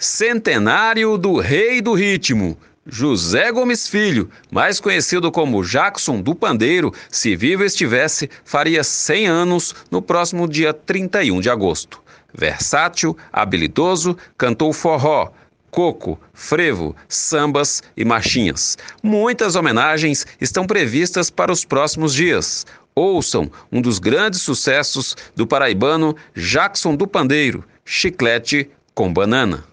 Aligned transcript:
Centenário 0.00 1.18
do 1.18 1.40
Rei 1.40 1.80
do 1.80 1.92
Ritmo. 1.92 2.56
José 2.86 3.50
Gomes 3.50 3.88
Filho, 3.88 4.30
mais 4.48 4.78
conhecido 4.78 5.32
como 5.32 5.64
Jackson 5.64 6.22
do 6.22 6.36
Pandeiro, 6.36 6.94
se 7.10 7.34
vivo 7.34 7.64
estivesse, 7.64 8.30
faria 8.44 8.84
100 8.84 9.26
anos 9.26 9.74
no 9.90 10.00
próximo 10.00 10.46
dia 10.46 10.72
31 10.72 11.40
de 11.40 11.50
agosto. 11.50 12.00
Versátil, 12.32 13.16
habilidoso, 13.32 14.16
cantou 14.38 14.72
forró, 14.72 15.32
coco, 15.68 16.16
frevo, 16.32 16.94
sambas 17.08 17.82
e 17.96 18.04
marchinhas. 18.04 18.78
Muitas 19.02 19.56
homenagens 19.56 20.24
estão 20.40 20.64
previstas 20.64 21.28
para 21.28 21.50
os 21.50 21.64
próximos 21.64 22.14
dias. 22.14 22.64
Ouçam 22.94 23.50
um 23.72 23.82
dos 23.82 23.98
grandes 23.98 24.42
sucessos 24.42 25.16
do 25.34 25.44
paraibano 25.44 26.14
Jackson 26.36 26.94
do 26.94 27.08
Pandeiro, 27.08 27.64
Chiclete 27.84 28.70
com 28.94 29.12
Banana. 29.12 29.64